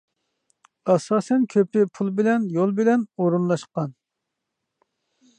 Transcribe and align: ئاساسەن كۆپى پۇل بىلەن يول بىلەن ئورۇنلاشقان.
ئاساسەن 0.93 1.43
كۆپى 1.55 1.83
پۇل 1.99 2.09
بىلەن 2.19 2.47
يول 2.55 2.73
بىلەن 2.79 3.03
ئورۇنلاشقان. 3.25 3.93